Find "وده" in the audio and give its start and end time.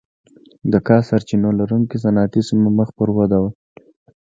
3.17-3.37